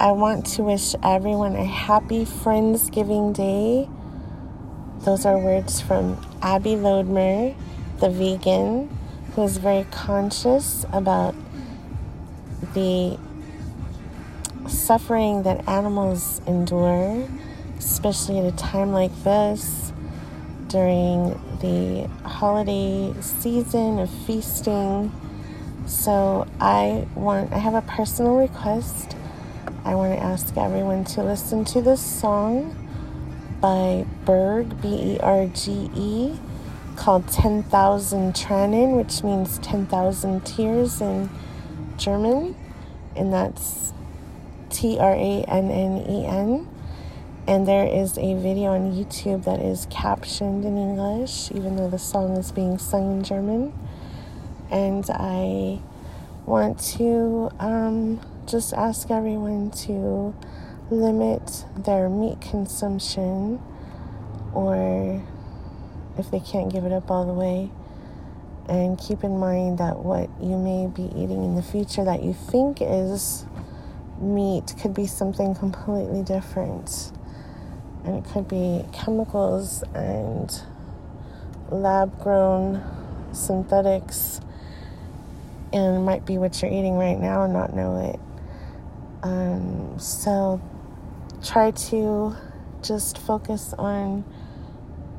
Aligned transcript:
I 0.00 0.12
want 0.12 0.46
to 0.54 0.62
wish 0.62 0.94
everyone 1.02 1.56
a 1.56 1.64
happy 1.66 2.24
Friendsgiving 2.24 3.34
Day. 3.34 3.86
Those 5.04 5.26
are 5.26 5.36
words 5.36 5.82
from 5.82 6.16
Abby 6.40 6.70
Lodmer, 6.70 7.54
the 7.98 8.08
vegan, 8.08 8.88
who 9.34 9.42
is 9.42 9.58
very 9.58 9.84
conscious 9.90 10.86
about 10.94 11.34
the 12.72 13.18
suffering 14.66 15.42
that 15.42 15.68
animals 15.68 16.40
endure, 16.46 17.28
especially 17.76 18.38
at 18.38 18.46
a 18.46 18.56
time 18.56 18.94
like 18.94 19.12
this 19.22 19.92
during 20.68 21.38
the 21.60 22.08
holiday 22.26 23.12
season 23.20 23.98
of 23.98 24.08
feasting. 24.08 25.12
So 25.84 26.48
I 26.58 27.06
want 27.14 27.52
I 27.52 27.58
have 27.58 27.74
a 27.74 27.82
personal 27.82 28.38
request. 28.38 29.16
I 29.82 29.94
want 29.94 30.12
to 30.12 30.22
ask 30.22 30.56
everyone 30.58 31.04
to 31.06 31.22
listen 31.22 31.64
to 31.66 31.80
this 31.80 32.02
song 32.02 32.76
by 33.62 34.04
Berge, 34.26 34.80
B 34.82 35.14
E 35.14 35.18
R 35.20 35.46
G 35.46 35.90
E, 35.94 36.38
called 36.96 37.26
10,000 37.28 38.34
Tränen, 38.34 38.96
which 38.96 39.22
means 39.22 39.58
10,000 39.60 40.44
tears 40.44 41.00
in 41.00 41.30
German. 41.96 42.54
And 43.16 43.32
that's 43.32 43.94
T 44.68 44.98
R 44.98 45.12
A 45.14 45.44
N 45.48 45.70
N 45.70 46.04
E 46.08 46.26
N. 46.26 46.68
And 47.46 47.66
there 47.66 47.86
is 47.86 48.18
a 48.18 48.34
video 48.34 48.72
on 48.72 48.92
YouTube 48.92 49.44
that 49.44 49.60
is 49.60 49.86
captioned 49.90 50.66
in 50.66 50.76
English, 50.76 51.50
even 51.52 51.76
though 51.76 51.88
the 51.88 51.98
song 51.98 52.36
is 52.36 52.52
being 52.52 52.76
sung 52.76 53.12
in 53.12 53.24
German. 53.24 53.72
And 54.70 55.08
I 55.08 55.80
want 56.44 56.78
to 56.96 57.50
um, 57.58 58.20
just 58.50 58.74
ask 58.74 59.10
everyone 59.12 59.70
to 59.70 60.34
limit 60.90 61.64
their 61.76 62.08
meat 62.08 62.40
consumption, 62.40 63.62
or 64.52 65.22
if 66.18 66.30
they 66.32 66.40
can't 66.40 66.72
give 66.72 66.84
it 66.84 66.92
up 66.92 67.10
all 67.12 67.24
the 67.24 67.32
way, 67.32 67.70
and 68.68 68.98
keep 68.98 69.22
in 69.22 69.38
mind 69.38 69.78
that 69.78 70.00
what 70.00 70.28
you 70.40 70.56
may 70.56 70.88
be 70.88 71.04
eating 71.16 71.44
in 71.44 71.54
the 71.54 71.62
future 71.62 72.04
that 72.04 72.24
you 72.24 72.32
think 72.32 72.78
is 72.80 73.44
meat 74.20 74.74
could 74.80 74.94
be 74.94 75.06
something 75.06 75.54
completely 75.54 76.22
different. 76.22 77.12
And 78.04 78.16
it 78.16 78.24
could 78.32 78.48
be 78.48 78.84
chemicals 78.92 79.84
and 79.94 80.50
lab 81.70 82.18
grown 82.18 82.82
synthetics, 83.32 84.40
and 85.72 86.04
might 86.04 86.26
be 86.26 86.36
what 86.36 86.60
you're 86.60 86.72
eating 86.72 86.96
right 86.96 87.18
now 87.18 87.44
and 87.44 87.52
not 87.52 87.74
know 87.76 88.10
it. 88.10 88.18
Um, 89.22 89.98
so 89.98 90.60
try 91.44 91.70
to 91.70 92.36
just 92.82 93.18
focus 93.18 93.74
on 93.78 94.24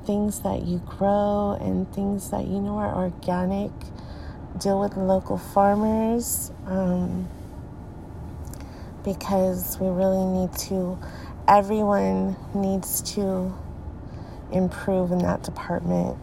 things 0.06 0.40
that 0.40 0.64
you 0.64 0.80
grow 0.86 1.58
and 1.62 1.92
things 1.94 2.32
that 2.32 2.46
you 2.48 2.60
know 2.60 2.78
are 2.78 2.96
organic. 2.96 3.72
Deal 4.58 4.80
with 4.80 4.98
local 4.98 5.38
farmers. 5.38 6.52
Um, 6.66 7.28
because 9.04 9.80
we 9.80 9.88
really 9.88 10.26
need 10.26 10.54
to, 10.54 10.98
everyone 11.48 12.36
needs 12.54 13.02
to 13.16 13.54
improve 14.52 15.12
in 15.12 15.20
that 15.20 15.44
department. 15.44 16.18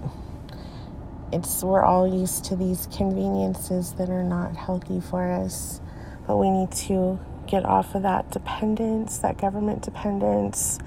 It's 1.32 1.62
we're 1.62 1.82
all 1.82 2.06
used 2.06 2.44
to 2.46 2.56
these 2.56 2.88
conveniences 2.96 3.92
that 3.94 4.08
are 4.08 4.22
not 4.22 4.56
healthy 4.56 5.00
for 5.00 5.30
us, 5.30 5.80
but 6.26 6.36
we 6.36 6.50
need 6.50 6.70
to 6.72 7.18
get 7.48 7.64
off 7.64 7.94
of 7.94 8.02
that 8.02 8.30
dependence, 8.30 9.18
that 9.18 9.38
government 9.38 9.82
dependence 9.82 10.78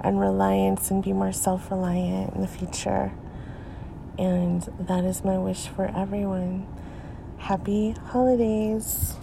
and 0.00 0.20
reliance 0.20 0.90
and 0.90 1.02
be 1.02 1.12
more 1.12 1.32
self-reliant 1.32 2.34
in 2.34 2.40
the 2.40 2.48
future. 2.48 3.12
And 4.18 4.62
that 4.78 5.04
is 5.04 5.24
my 5.24 5.38
wish 5.38 5.68
for 5.68 5.86
everyone. 5.96 6.66
Happy 7.38 7.92
holidays. 7.92 9.14